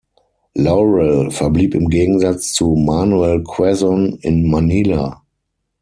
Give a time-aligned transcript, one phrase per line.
[0.55, 5.21] Laurel verblieb im Gegensatz zu Manuel Quezon in Manila.